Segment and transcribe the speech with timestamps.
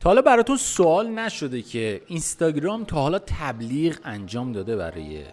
[0.00, 5.24] تا حالا براتون سوال نشده که اینستاگرام تا حالا تبلیغ انجام داده برای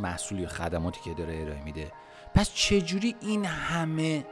[0.00, 1.92] محصول یا خدماتی که داره ارائه میده.
[2.34, 4.26] پس چجوری این همه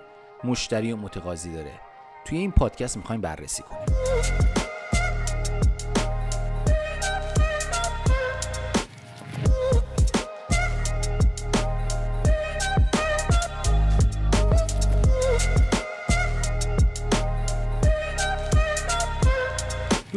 [0.44, 1.72] مشتری و متقاضی داره؟
[2.24, 4.45] توی این پادکست می‌خوایم بررسی کنیم.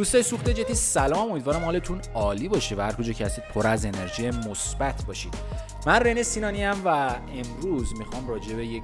[0.00, 1.30] دوستای سوخت جتی سلام.
[1.30, 5.34] امیدوارم حالتون عالی باشه و هر کجا که هستید پر از انرژی مثبت باشید.
[5.86, 6.88] من رنه سینانی هم و
[7.34, 8.82] امروز می‌خوام راجع به یک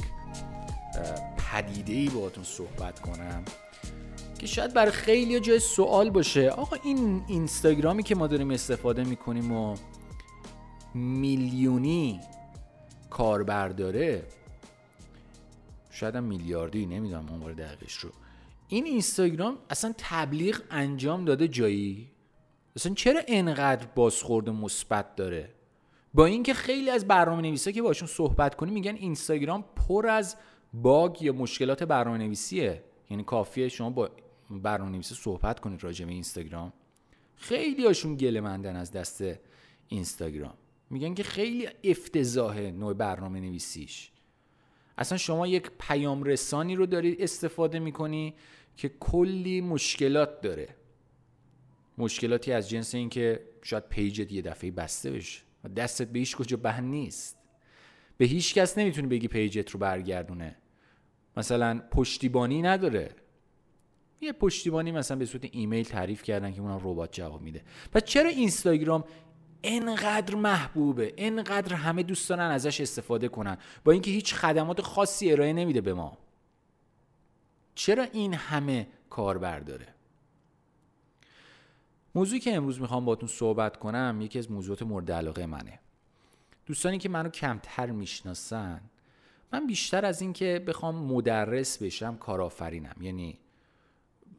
[1.36, 3.44] پدیده ای باهاتون صحبت کنم
[4.38, 6.48] که شاید برای خیلی جای سوال باشه.
[6.48, 9.76] آقا این اینستاگرامی که ما داریم استفاده می‌کنیم و
[10.94, 12.20] میلیونی
[13.10, 14.22] کاربر داره
[15.90, 18.10] شاید هم میلیاردی نمی‌دونم اون دقیقش رو.
[18.68, 22.10] این اینستاگرام اصلا تبلیغ انجام داده جایی؟
[22.76, 25.54] اصلا چرا انقدر بازخورد مثبت داره؟
[26.14, 30.36] با اینکه خیلی از برنامه نویسا که باشون صحبت کنی میگن اینستاگرام پر از
[30.74, 34.10] باگ یا مشکلات برنامه نویسیه یعنی کافیه شما با
[34.50, 36.72] برنامه نویسی صحبت کنید راجع به اینستاگرام.
[37.36, 39.24] خیلی هاشون گله مندن از دست
[39.88, 40.54] اینستاگرام.
[40.90, 44.10] میگن که خیلی افتضاح نوع برنامه نویسیش
[44.98, 48.34] اصلا شما یک پیام رسانی رو داری استفاده می‌کنی
[48.76, 50.68] که کلی مشکلات داره.
[51.98, 55.42] مشکلاتی از جنس این که شاید پیجت یه دفعه بسته بشه.
[55.64, 57.36] و دستت به هیچ کجا بند نیست.
[58.16, 60.56] به هیچ کس نمی‌تونی بگی پیجت رو برگردونه.
[61.36, 63.10] مثلا پشتیبانی نداره.
[64.20, 67.62] یه پشتیبانی مثلا به صورت ایمیل تعریف کردن که اونم ربات جواب میده.
[67.92, 69.04] پس چرا اینستاگرام
[69.62, 73.58] انقدر محبوبه انقدر همه دوست دارن ازش استفاده کنن.
[73.84, 76.18] با اینکه هیچ خدمات خاصی ارائه نمیده به ما.
[77.74, 79.86] چرا این همه کاربر داره
[82.14, 85.78] موضوعی که امروز می‌خوام باتون صحبت کنم یکی از موضوعات مورد علاقه منه.
[86.66, 88.80] دوستانی که منو کمتر می‌شناسن
[89.52, 92.96] من بیشتر از اینکه بخوام مدرس بشم کارآفرینم.
[93.00, 93.38] یعنی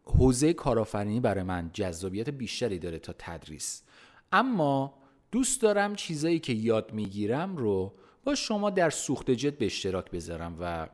[0.04, 3.84] حوزه کارآفرینی برای من جذابیت بیشتری داره تا تدریس.
[4.32, 4.94] اما
[5.32, 7.94] دوست دارم چیزایی که یاد می‌گیرم رو
[8.24, 10.88] با شما در سوخت جت به اشتراک بذارم و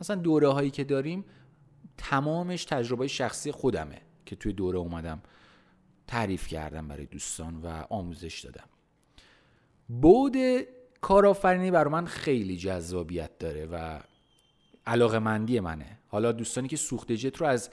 [0.00, 1.24] مثلا دوره هایی که داریم
[1.96, 5.22] تمامش تجربه شخصی خودمه که توی دوره اومدم
[6.06, 8.68] تعریف کردم برای دوستان و آموزش دادم.
[9.88, 10.36] بود
[11.00, 14.00] کارآفرینی برای من خیلی جذابیت داره و
[14.86, 15.98] علاقه مندی منه.
[16.08, 17.70] حالا دوستانی که سوخت جت رو از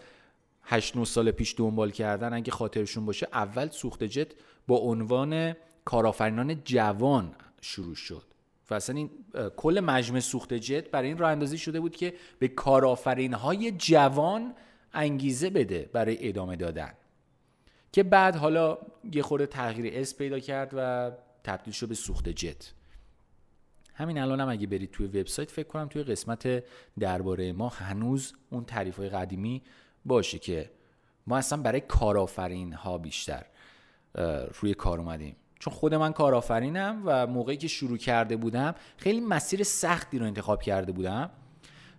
[0.64, 4.28] 8 9 سال پیش دنبال کردن اگه خاطرشون باشه اول سوخت جت
[4.68, 5.56] با عنوان
[5.86, 8.24] کارآفرینان جوان شروع شد
[8.70, 9.10] و اصلا این
[9.58, 14.54] کل مجمع سوخت جت برای این راه اندازی شده بود که به کارآفرین های جوان
[14.94, 16.94] انگیزه بده برای ادامه دادن.
[17.92, 18.78] که بعد حالا
[19.14, 21.12] یه خورده تغییر اس پیدا کرد و
[21.44, 22.74] تبدیل شد به سوخت جت.
[23.94, 26.64] همین الان هم اگه برید توی وبسایت فکر کنم توی قسمت
[27.00, 29.62] درباره ما هنوز اون تعریف های قدیمی
[30.06, 30.72] باشه که
[31.28, 33.46] ما اصلا برای کارآفرین ها بیشتر
[34.62, 35.36] روی کار اومدیم.
[35.62, 40.62] چون خود من کارآفرینم و موقعی که شروع کرده بودم خیلی مسیر سختی رو انتخاب
[40.62, 41.30] کرده بودم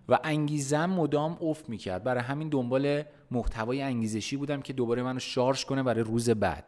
[0.09, 2.05] و انگیزم مدام افت می‌کرد.
[2.05, 6.65] برای همین دنبال محتوای انگیزشی بودم که دوباره منو شارژ کنه برای روز بعد.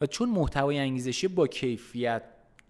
[0.00, 2.22] و چون محتوای انگیزشی با کیفیت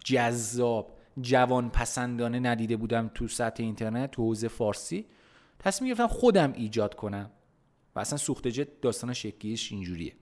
[0.03, 5.05] جذاب جوان پسندانه ندیده بودم تو سطح اینترنت تو حوزه فارسی
[5.59, 7.31] تصمیم گرفتم خودم ایجاد کنم.
[7.95, 10.13] و اصلا سوخت جت داستان شکلیش اینجوریه.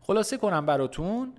[0.00, 1.32] خلاصه کنم براتون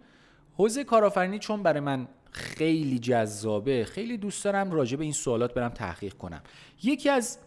[0.53, 5.69] حوزه کارآفرینی چون برای من خیلی جذابه خیلی دوست دارم راجع به این سوالات برم
[5.69, 6.41] تحقیق کنم.
[6.83, 7.37] یکی از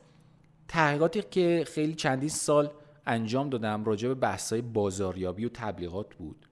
[0.68, 2.70] تحقیقاتی که خیلی چندین سال
[3.06, 6.48] انجام دادم راجع به بحث‌های بازاریابی و تبلیغات بود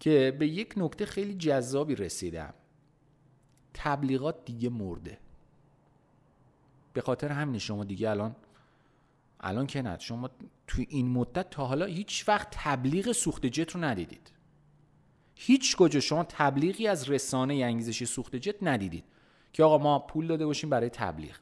[0.00, 2.54] که به یک نکته خیلی جذابی رسیدم.
[3.74, 5.18] تبلیغات دیگه مرده.
[6.92, 8.36] به خاطر همین شما دیگه الان
[9.40, 10.30] الان که نه شما
[10.66, 14.32] توی این مدت تا حالا هیچ وقت تبلیغ سوخت جت رو ندیدید.
[15.42, 19.04] هیچ کجا شما تبلیغی از رسانه انگیزشی سوخت جت ندیدید
[19.52, 21.36] که آقا ما پول داده باشیم برای تبلیغ.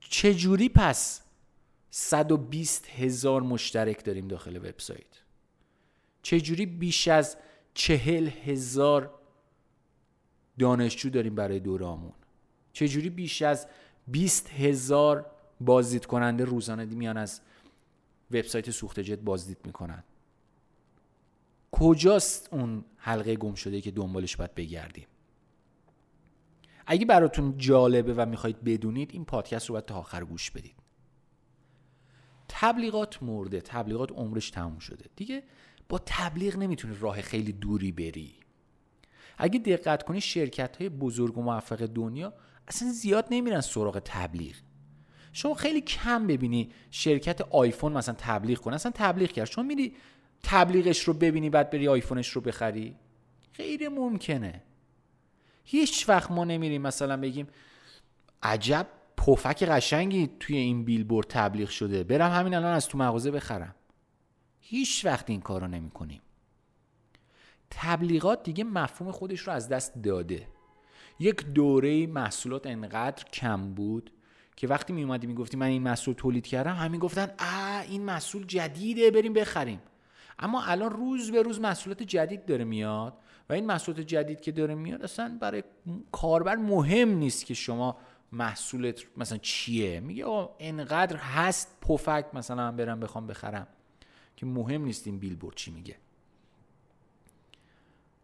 [0.00, 1.22] چجوری پس
[1.90, 5.22] 120 هزار مشترک داریم داخل وبسایت؟
[6.22, 7.36] چجوری بیش از
[7.74, 9.14] چهل هزار
[10.58, 12.12] دانشجو داریم برای دورامون
[12.72, 13.66] چجوری بیش از
[14.06, 15.26] 20 هزار
[15.60, 17.40] بازدید کننده روزانه میان از
[18.30, 20.04] وبسایت سوخت جت بازدید می‌کنن؟
[21.72, 25.06] کجاست اون حلقه گم شده که دنبالش باید بگردیم؟
[26.86, 30.74] اگه براتون جالبه و می‌خواید بدونید این پادکست رو باید تا آخر گوش بدید.
[32.48, 35.04] تبلیغات مرده تبلیغات عمرش تموم شده.
[35.16, 35.42] دیگه
[35.88, 38.34] با تبلیغ نمی‌تونی راه خیلی دوری بری.
[39.38, 42.34] اگه دقت کنی شرکت های بزرگ و موفق دنیا
[42.68, 44.56] اصلا زیاد نمیرن سراغ تبلیغ.
[45.32, 48.74] شما خیلی کم ببینی شرکت آیفون مثلا تبلیغ کنه.
[48.74, 49.44] اصلا تبلیغ کرد.
[49.44, 49.94] شما میری
[50.42, 52.94] تبلیغش رو ببینی بعد بری آیفونش رو بخری؟
[53.56, 54.62] غیر ممکنه.
[55.64, 57.46] هیچ وقت ما نمیریم مثلا بگیم
[58.42, 58.86] عجب
[59.16, 62.04] پفک قشنگی توی این بیلبورد تبلیغ شده.
[62.04, 63.74] برم همین الان از تو مغازه بخرم.
[64.60, 66.20] هیچ وقت این کار رو نمی کنیم
[67.70, 70.48] تبلیغات دیگه مفهوم خودش رو از دست داده.
[71.18, 74.12] یک دوره محصولات انقدر کم بود
[74.56, 78.44] که وقتی می اومدی می‌گفتی من این محصول تولید کردم همین گفتن آ این محصول
[78.46, 79.80] جدیده بریم بخریم.
[80.42, 83.18] اما الان روز به روز محصولات جدید داره میاد
[83.48, 85.62] و این محصولات جدید که داره میاد اصلا برای
[86.12, 87.96] کاربر مهم نیست که شما
[88.32, 90.00] محصولت مثلا چیه.
[90.00, 90.26] میگه
[90.58, 93.66] انقدر هست پفک مثلا من برم بخوام بخرم
[94.36, 95.96] که مهم نیست این بیلبورد چی میگه.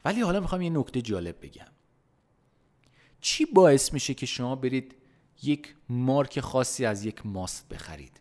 [0.04, 1.66] ولی حالا می‌خوام یه نکته جالب بگم.
[3.20, 4.94] چی باعث میشه که شما برید
[5.42, 8.20] یک مارک خاصی از یک ماست بخرید؟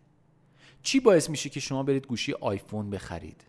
[0.83, 3.46] چی باعث میشه که شما برید گوشی آیفون بخرید؟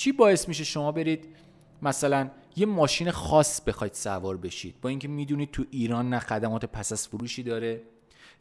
[0.00, 1.36] چی باعث میشه شما برید
[1.82, 6.92] مثلا یه ماشین خاص بخواید سوار بشید؟ با اینکه می‌دونید تو ایران نه خدمات پس
[6.92, 7.82] از فروشی داره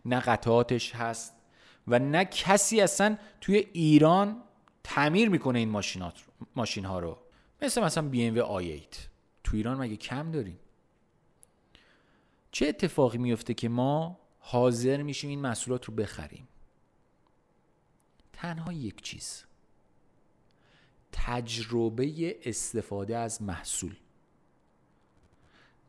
[0.05, 1.33] نه قطعاتش هست
[1.87, 4.43] و نه کسی اصلا توی ایران
[4.83, 6.13] تعمیر می‌کنه این ماشینات
[6.55, 7.17] ماشین ها رو.
[7.61, 9.09] مثل مثلا بی ام آی 8
[9.43, 10.59] تو ایران مگه کم داریم؟
[12.51, 16.47] چه اتفاقی میفته که ما حاضر میشیم این محصولات رو بخریم؟
[18.33, 19.48] تنها یک چیز.
[21.11, 23.95] تجربه استفاده از محصول.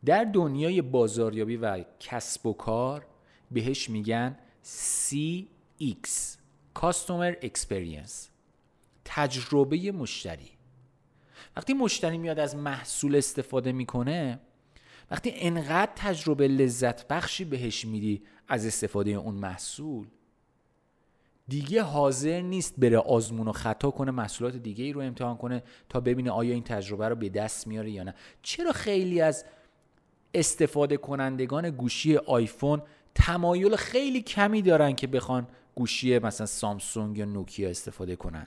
[0.05, 3.07] در دنیای بازاریابی و کسب و کار
[3.51, 6.09] بهش میگن CX
[6.79, 8.29] Customer Experience
[9.05, 10.51] تجربه مشتری.
[11.57, 14.41] وقتی مشتری میاد از محصول استفاده می‌کنه
[15.11, 20.07] وقتی انقدر تجربه لذت بخشی بهش میدی از استفاده اون محصول
[21.51, 26.01] دیگه حاضر نیست بره آزمون و خطا کنه محصولات دیگه ای رو امتحان کنه تا
[26.01, 28.15] ببینه آیا این تجربه رو به دست میاره یا نه.
[28.43, 29.45] چرا خیلی از
[30.35, 32.83] استفاده کنندگان گوشی آیفون
[33.15, 38.47] تمایل خیلی کمی دارن که بخوان گوشی مثلا سامسونگ یا نوکیا استفاده کنن؟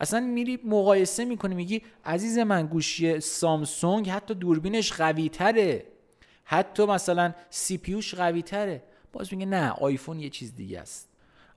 [0.00, 5.86] اصلا میری مقایسه می‌کنی میگی عزیز من گوشی سامسونگ حتی دوربینش قوی تره
[6.44, 8.82] حتی مثلا سی پیوش قوی تره
[9.12, 11.09] باز میگه نه آیفون یه چیز دیگه است.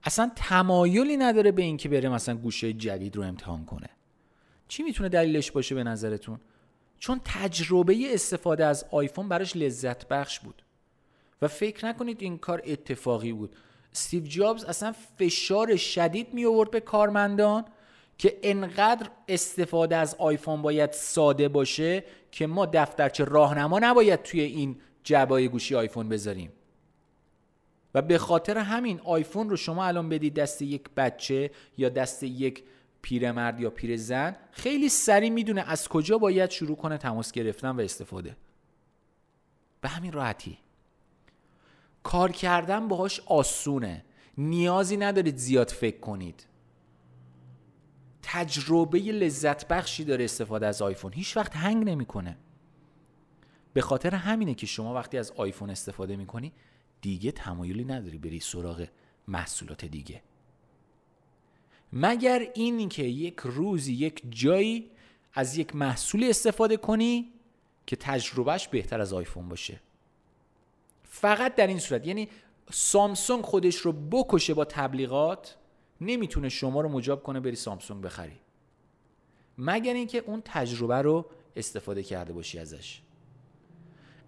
[0.03, 3.89] اصلا تمایلی نداره به اینکه بره مثلا گوشه جدید رو امتحان کنه.
[4.67, 6.39] چی می‌تونه دلیلش باشه به نظرتون؟
[6.99, 10.63] چون تجربه استفاده از آیفون براش لذت بخش بود.
[11.41, 13.55] و فکر نکنید این کار اتفاقی بود.
[13.91, 17.65] استیو جابز اصلا فشار شدید می آورد به کارمندان
[18.17, 24.75] که انقدر استفاده از آیفون باید ساده باشه که ما دفترچه راهنما نباید توی این
[25.03, 26.51] جبای گوشی آیفون بذاریم.
[27.93, 32.63] و به خاطر همین آیفون رو شما الان بدید دست یک بچه یا دست یک
[33.01, 38.37] پیرمرد یا پیرزن خیلی سریع می‌دونه از کجا باید شروع کنه تماس گرفتن و استفاده.
[39.81, 40.57] به همین راحتی.
[42.03, 44.05] کار کردن باهاش آسونه.
[44.37, 46.45] نیازی ندارید زیاد فکر کنید.
[48.21, 51.13] تجربه لذت بخشی داره استفاده از آیفون.
[51.13, 52.37] هیچ وقت هنگ نمی‌کنه.
[53.73, 56.53] به خاطر همینه که شما وقتی از آیفون استفاده می‌کنی
[57.03, 58.87] دیگه تمایلی نداری بری سراغ
[59.27, 60.21] محصولات دیگه.
[61.93, 64.91] مگر این که یک روزی یک جایی
[65.33, 67.31] از یک محصولی استفاده کنی
[67.85, 69.79] که تجربهش بهتر از آیفون باشه؟
[71.03, 72.07] فقط در این صورت.
[72.07, 72.27] یعنی
[72.71, 75.57] سامسونگ خودش رو بکشه با تبلیغات
[76.01, 78.39] نمی‌تونه شما رو مجاب کنه بری سامسونگ بخری.
[79.57, 83.01] مگر اینکه اون تجربه رو استفاده کرده باشی ازش.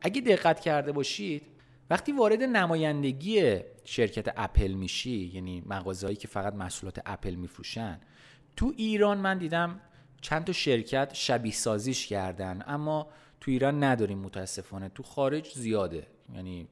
[0.01, 1.54] اگه دقت کرده باشید
[1.89, 8.00] وقتی وارد نمایندگی شرکت اپل میشی یعنی مغازهایی که فقط محصولات اپل میفروشن
[8.56, 9.82] تو ایران من دیدم
[10.22, 13.08] چند تا شرکت شبیه سازیش کردن اما
[13.42, 14.89] تو ایران نداریم متاسفانه.
[14.89, 16.08] تو خارج زیاده.
[16.34, 16.68] یعنی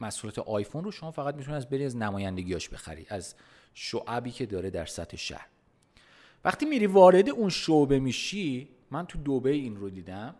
[0.00, 3.34] محصولات آیفون رو شما فقط می‌تونید از بری از نمایندگیاش بخری از
[3.74, 5.46] شعبی که داره در سطح شهر.
[6.44, 10.34] وقتی میری وارد اون شعبه میشی من تو دوبه این رو دیدم.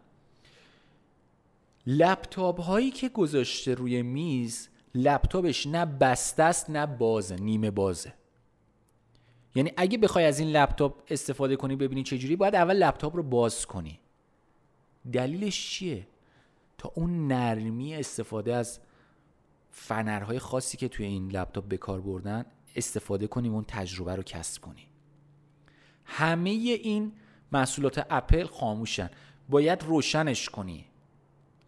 [1.86, 8.14] لپتاپ هایی که گذاشته روی میز لپتاپش نه بسته است نه بازه نیمه بازه.
[9.54, 13.66] یعنی اگه بخوای از این لپتاپ استفاده کنی ببینی چجوری باید اول لپتاپ رو باز
[13.66, 14.00] کنی.
[15.12, 16.06] دلیلش چیه؟
[16.78, 18.78] تا اون نرمی استفاده از
[19.70, 22.44] فنرهای خاصی که توی این لپتاپ به کار بردن
[22.76, 24.86] استفاده کنی و اون تجربه رو کسب کنی.
[26.04, 27.12] همه این
[27.52, 29.10] محصولات اپل خاموشن.
[29.48, 30.89] باید روشنش کنی.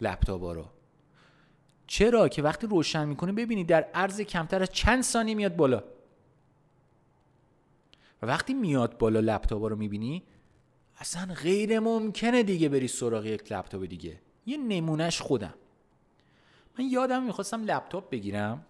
[0.02, 0.64] لپتاپ رو.
[1.86, 5.84] چرا که وقتی روشن می‌کنی ببینی در عرض کمتر از چند ثانیه میاد بالا.
[8.22, 10.22] و وقتی میاد بالا لپتاپ رو می‌بینی
[10.98, 14.20] اصلا غیر ممکنه دیگه بری سراغ یک لپتاپ دیگه.
[14.46, 15.54] یه نمونهش خودم.
[16.78, 18.66] من یادم می‌خواستم لپتاپ بگیرم.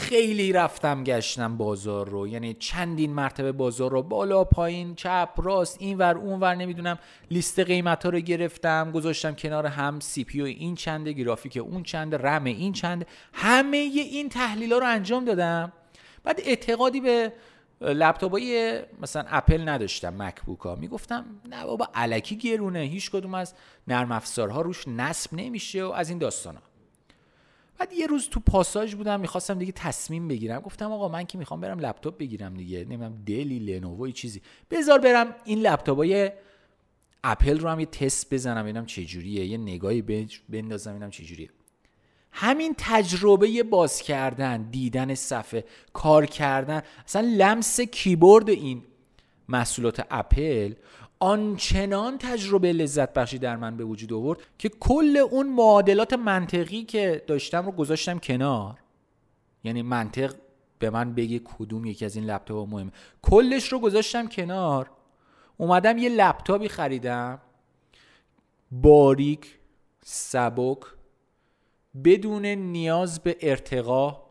[0.00, 2.28] خیلی رفتم گشتم بازار رو.
[2.28, 4.02] یعنی چندین مرتبه بازار رو.
[4.02, 6.98] بالا پایین چپ راست این ور اون ور نمی‌دونم.
[7.30, 10.00] لیست قیمت ها رو گرفتم گذاشتم کنار هم.
[10.00, 14.86] سی پی این چنده گرافیک اون چنده رم این چنده همه این تحلیل ها رو
[14.86, 15.72] انجام دادم.
[16.24, 17.32] بعد اعتقادی به
[17.80, 22.80] لپتاپ های مثلا اپل نداشتم مکبوک ها می‌گفتم نه بابا علکی گرونه.
[22.80, 23.54] هیچ کدوم از
[23.88, 26.58] نرم افزارها روش نصب نمیشه و از این داستان.
[27.80, 30.60] بعد یه روز تو پاساژ بودم می‌خواستم دیگه تصمیم بگیرم.
[30.60, 32.84] گفتم آقا من که می‌خوام برم لپتاپ بگیرم دیگه.
[32.84, 34.42] نمی‌دونم دلی لنوو چیزی.
[34.70, 36.30] بذار برم این لپتاپ های
[37.24, 41.50] اپل رو هم یه تست بزنم ببینم چه جوریه یه نگاهی بندازم ببینم چه جوریه
[42.32, 46.82] همین تجربه باز کردن دیدن صفحه کار کردن.
[47.06, 48.82] اصلا لمس کیبورد این
[49.48, 50.74] محصولات اپل
[51.20, 57.24] آنچنان تجربه لذت بخشی در من به وجود آورد که کل اون معادلات منطقی که
[57.26, 58.78] داشتم رو گذاشتم کنار.
[59.64, 60.34] یعنی منطق
[60.78, 62.92] به من بگه کدوم یکی از این لپتاپ مهمه.
[63.22, 64.90] کلش رو گذاشتم کنار.
[65.56, 67.40] اومدم یه لپتاپی خریدم.
[68.70, 69.58] باریک
[70.04, 70.78] سبک
[72.04, 74.22] بدون نیاز به ارتقا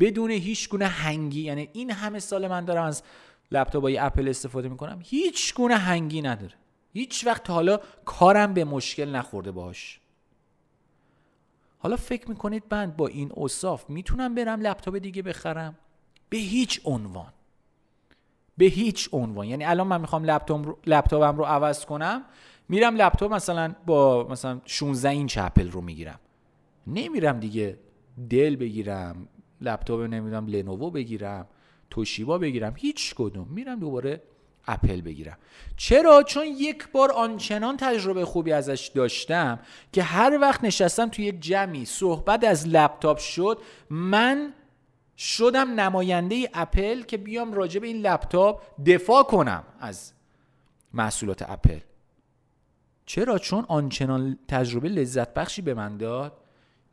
[0.00, 1.42] بدون هیچ گونه هنگی.
[1.42, 3.02] یعنی این همه سال من دارم از
[3.50, 6.54] لپتاپ های اپل استفاده می‌کنم هیچ گونه هنگی نداره.
[6.92, 10.00] هیچ وقت حالا کارم به مشکل نخورده باش
[11.78, 15.78] حالا فکر می‌کنید من با این اوصاف می‌تونم برم لپتاپ دیگه بخرم؟
[16.28, 17.32] به هیچ عنوان.
[18.56, 19.46] به هیچ عنوان.
[19.46, 20.24] یعنی الان من می‌خوام
[20.86, 22.24] لپتاپم رو عوض کنم
[22.68, 26.20] میرم لپتاپ مثلا با مثلا 16 اینچ اپل رو می‌گیرم.
[26.86, 27.78] نمیرم دیگه
[28.30, 29.28] دل بگیرم
[29.60, 31.46] لپتاپ نمی‌دونم لنوو بگیرم.
[31.90, 32.74] توشیبا بگیرم.
[32.76, 33.48] هیچ کدوم.
[33.50, 34.22] میرم دوباره
[34.66, 35.38] اپل بگیرم.
[35.76, 39.58] چرا؟ چون یک بار آنچنان تجربه خوبی ازش داشتم
[39.92, 43.58] که هر وقت نشستم توی یک جمعی صحبت از لپتاپ شد
[43.90, 44.52] من
[45.18, 50.12] شدم نماینده اپل که بیام راجع به این لپتاپ دفاع کنم از
[50.92, 51.78] محصولات اپل.
[53.06, 56.32] چرا؟ چون آنچنان تجربه لذت بخشی به من داد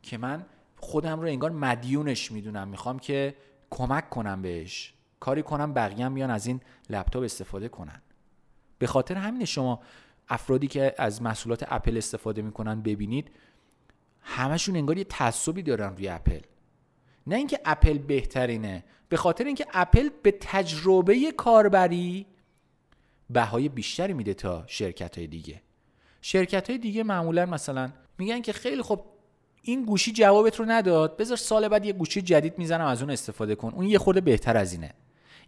[0.02, 0.46] که من
[0.76, 2.68] خودم رو انگار مدیونش می‌دونم.
[2.68, 3.34] می‌خوام که
[3.72, 4.94] کمک کنم بهش.
[5.20, 6.60] کاری کنم بقیه هم بیان از این
[6.90, 8.02] لپتاپ استفاده کنن.
[8.78, 9.80] به خاطر همین شما
[10.28, 13.30] افرادی که از محصولات اپل استفاده می‌کنن ببینید
[14.20, 16.40] همشون انگار یه تعصبی دارن روی اپل.
[17.26, 22.26] نه اینکه اپل بهترینه به خاطر اینکه اپل به تجربه کاربری
[23.30, 25.62] بهای بیشتری میده تا شرکت های دیگه.
[26.20, 29.04] شرکت های دیگه معمولا مثلا میگن که خیلی خب
[29.62, 31.16] این گوشی جوابت رو نداد.
[31.16, 33.72] بذار سال بعد یه گوشی جدید می‌زنم از اون استفاده کن.
[33.74, 34.94] اون یه خورده بهتر از اینه.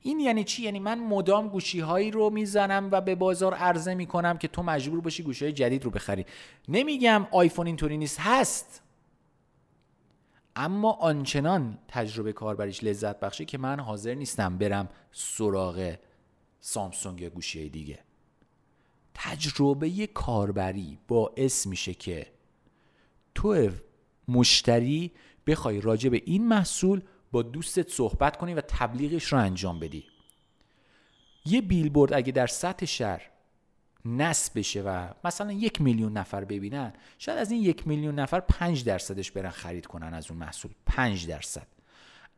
[0.03, 4.39] این یعنی چی؟ یعنی من مدام گوشی هایی رو می‌زنم و به بازار عرضه می‌کنم
[4.39, 6.27] که تو مجبور باشی گوشی های جدید رو بخری.
[6.69, 8.83] نمیگم آیفون اینطوری نیست هست.
[10.57, 15.95] اما آنچنان تجربه کاربریش لذت بخشه که من حاضر نیستم برم سراغ
[16.61, 17.99] سامسونگ یا گوشی دیگه.
[19.15, 22.27] تجربه کاربری باعث میشه که
[23.35, 23.71] تو
[24.29, 25.13] مشتری
[25.47, 27.01] بخوای راجع به این محصول
[27.33, 30.05] با دوستت صحبت کنی و تبلیغش رو انجام بدی.
[31.47, 33.31] یه بیلبورد اگه در سطح شهر
[34.05, 38.85] نصب بشه و مثلا یک میلیون نفر ببینن شاید از این یک میلیون نفر پنج
[38.85, 40.71] درصدش برن خرید کنن از اون محصول.
[40.87, 41.67] پنج درصد.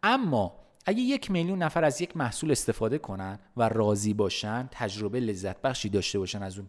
[0.03, 5.63] اما اگه یک میلیون نفر از یک محصول استفاده کنن و راضی باشن تجربه لذت
[5.63, 6.69] بخشی داشته باشن از اون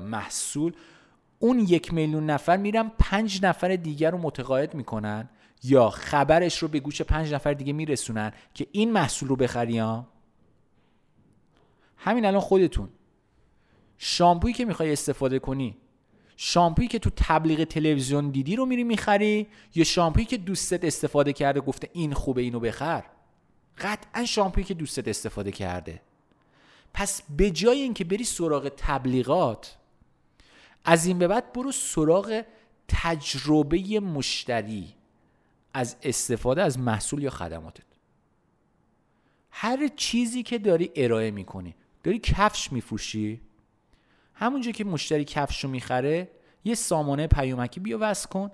[0.00, 0.72] محصول
[1.38, 5.28] اون یک میلیون نفر میرن پنج نفر دیگر رو متقاعد می‌کنن
[5.62, 9.78] یا خبرش رو به گوش پنج نفر دیگه میرسونن که این محصول رو بخری
[11.96, 12.88] همین الان خودتون.
[13.98, 15.76] شامپویی که می‌خوای استفاده کنی
[16.36, 21.60] شامپویی که تو تبلیغ تلویزیون دیدی رو میری می‌خری یا شامپویی که دوستت استفاده کرده
[21.60, 23.04] گفته این خوبه اینو بخر؟
[23.78, 26.00] قطعا شامپویی که دوستت استفاده کرده.
[26.94, 29.77] پس به جای اینکه بری سراغ تبلیغات
[30.84, 32.44] از این به بعد برو سراغ
[32.88, 34.94] تجربه مشتری
[35.74, 37.82] از استفاده از محصول یا خدماتت.
[39.50, 43.40] هر چیزی که داری ارائه می‌کنی داری کفش میفروشی.
[44.34, 46.28] همونجا که مشتری کفش رو می‌خره
[46.64, 48.50] یه سامانه پیامکی بیا وصل کن.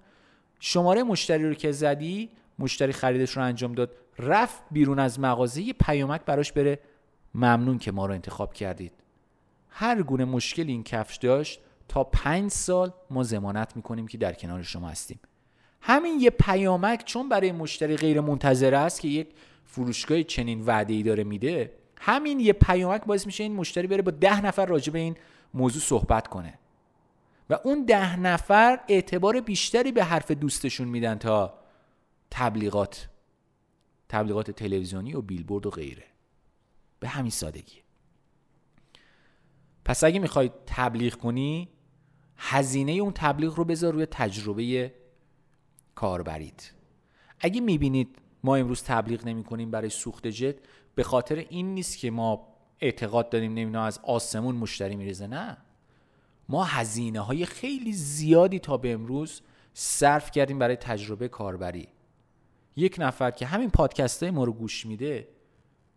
[0.60, 5.72] شماره مشتری رو که زدی مشتری خریدش رو انجام داد رفت بیرون از مغازه یه
[5.72, 6.78] پیامک براش بره.
[7.34, 8.92] ممنون که ما رو انتخاب کردید.
[9.70, 14.62] هر گونه مشکل این کفش داشت تا پنج سال ما زمانت می‌کنیم که در کنار
[14.62, 15.20] شما هستیم.
[15.80, 19.28] همین یه پیامک چون برای مشتری غیر منتظره است که یک
[19.64, 24.10] فروشگاه چنین وعده ای داره میده همین یه پیامک باعث میشه این مشتری بره با
[24.10, 25.16] ده نفر راجع به این
[25.54, 26.58] موضوع صحبت کنه.
[27.50, 31.54] و اون ده نفر اعتبار بیشتری به حرف دوستشون میدن تا
[32.30, 33.08] تبلیغات
[34.08, 36.04] تبلیغات تلویزیونی و بیلبورد و غیره.
[37.00, 37.82] به همین سادگی.
[39.84, 41.68] پس اگه می‌خوای تبلیغ کنی
[42.36, 44.94] هزینه اون تبلیغ رو بذار روی تجربه
[45.94, 46.72] کاربرید.
[47.40, 50.56] اگه می‌بینید ما امروز تبلیغ نمی کنیم برای سوخت جت
[50.94, 52.48] به خاطر این نیست که ما
[52.80, 55.56] اعتقاد داریم نمی‌دونم از آسمون مشتری میریزه نه.
[56.48, 59.42] ما هزینه های خیلی زیادی تا به امروز
[59.74, 61.88] صرف کردیم برای تجربه کاربری.
[62.76, 65.28] یک نفر که همین پادکست های ما رو گوش میده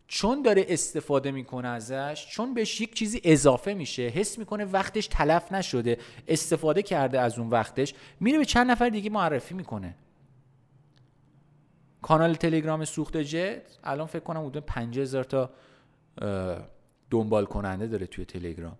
[0.08, 5.52] چون داره استفاده می‌کنه ازش چون بهش یک چیزی اضافه میشه حس می‌کنه وقتش تلف
[5.52, 5.98] نشده
[6.28, 9.96] استفاده کرده از اون وقتش میره به چند نفر دیگه معرفی می‌کنه.
[12.02, 15.50] کانال تلگرام سوخت جت الان فکر کنم حدود 5000 تا
[17.10, 18.78] دنبال کننده داره توی تلگرام.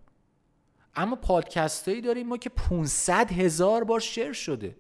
[0.96, 4.76] اما پادکست هایی داریم ما که 500 هزار بار شیر شده.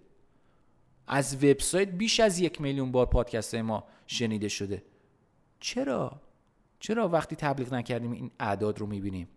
[1.08, 4.84] از وبسایت بیش از یک میلیون بار پادکست های ما شنیده شده.
[5.60, 6.22] چرا؟
[6.80, 9.28] چرا وقتی تبلیغ نکردیم این اعداد رو می‌بینیم؟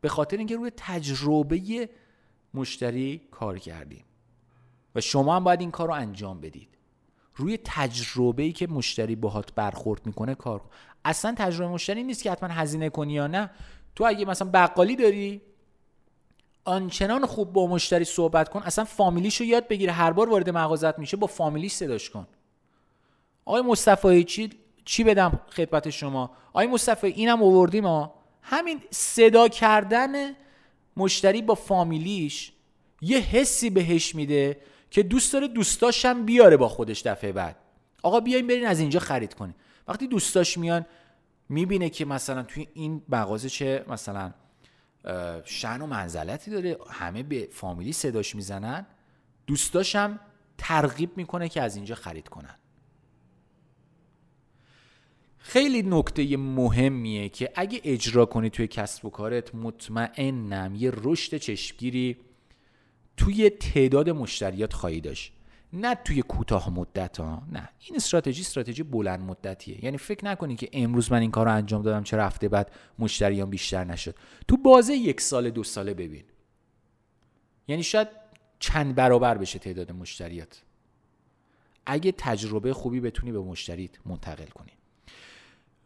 [0.00, 1.88] به خاطر اینکه روی تجربه
[2.54, 4.04] مشتری کار کردیم.
[4.94, 6.68] و شما هم باید این کار رو انجام بدید.
[7.36, 10.70] روی تجربه ای که مشتری باهات برخورد می‌کنه کار کن.
[11.04, 13.50] اصلا تجربه مشتری نیست که حتما هزینه کنی یا نه.
[13.94, 15.42] تو اگه مثلا بقالی داری
[16.64, 18.62] آنچنان خوب با مشتری صحبت کن.
[18.62, 22.26] اصلا فامیلیشو یاد بگیره هر بار وارد مغازت میشه با فامیلیش صداش کن.
[23.44, 24.50] آقای مصطفی چی؟
[24.84, 30.32] چی بدم خدمت شما؟ آقای مصطفی اینم آوردیم ما همین صدا کردن
[30.96, 32.52] مشتری با فامیلیش
[33.00, 37.56] یه حسی بهش میده که دوست داره دوستاشم بیاره با خودش دفعه بعد.
[38.02, 39.54] آقا بیاین برین از اینجا خرید کنین.
[39.88, 40.86] وقتی دوستاش میان
[41.48, 44.32] می‌بینه که مثلا توی این مغازه چه مثلا
[45.44, 46.78] شن و منزلتی داره.
[46.90, 48.86] همه به فامیلی صداش می‌زنن.
[49.46, 50.20] دوستاشم
[50.58, 52.54] ترغیب می‌کنه که از اینجا خرید کنن.
[55.42, 62.16] خیلی نکته مهمیه که اگه اجرا کنی توی کسب و کارت مطمئنم یه رشد چشمگیری
[63.16, 65.32] توی تعداد مشتریات خواهی داشت.
[65.72, 67.68] نه توی کوتاه مدت ها نه.
[67.86, 69.84] این استراتژی استراتژی بلند مدتیه.
[69.84, 73.50] یعنی فکر نکنی که امروز من این کار رو انجام دادم چه رفته بعد مشتریان
[73.50, 74.14] بیشتر نشد.
[74.48, 76.24] تو بازه یک سال دو ساله ببین.
[77.68, 78.08] یعنی شاید
[78.58, 80.62] چند برابر بشه تعداد مشتریات.
[81.86, 84.72] اگه تجربه خوبی بتونی به مشتریت منتقل کنی.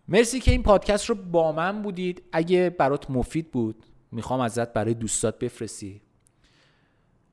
[0.08, 2.22] مرسی که این پادکست رو با من بودید.
[2.32, 6.00] اگه برات مفید بود می‌خوام ازت برای دوستات بفرستی.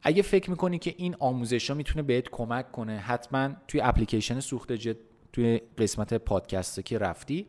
[0.03, 4.71] اگه فکر می‌کنی که این آموزش ها می‌تونه بهت کمک کنه حتما توی اپلیکیشن سوخت
[4.71, 4.97] جت
[5.33, 7.47] توی قسمت پادکست که رفتی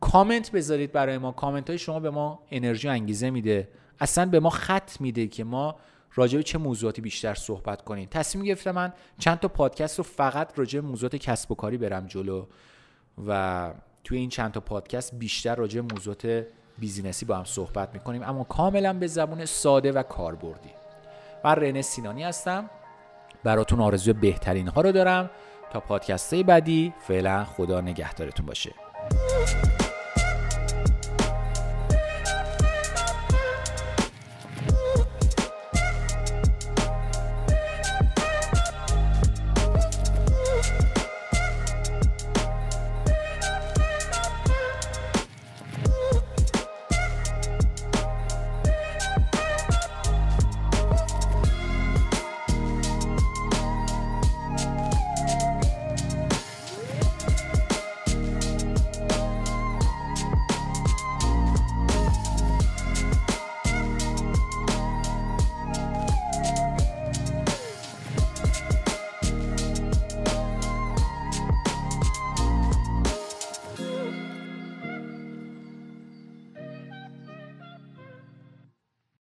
[0.00, 1.32] کامنت بذارید برای ما.
[1.32, 3.68] کامنت های شما به ما انرژی و انگیزه میده.
[4.00, 5.76] اصلا به ما خط میده که ما
[6.14, 8.08] راجع به چه موضوعاتی بیشتر صحبت کنیم.
[8.10, 12.06] تصمیم گرفتم من چند تا پادکست رو فقط راجع به موضوعات کسب و کاری برم
[12.06, 12.46] جلو
[13.26, 13.72] و
[14.04, 16.46] توی این چند تا پادکست بیشتر راجع موضوعات
[16.78, 18.22] بیزینسی با هم صحبت می‌کنیم.
[18.22, 20.70] اما کاملا به زبون ساده و کاربردی.
[21.44, 22.70] من رنه سینانی هستم.
[23.44, 25.30] براتون آرزوی بهترین ها رو دارم.
[25.72, 28.70] تا پادکسته بعدی فعلا خدا نگهدارتون باشه.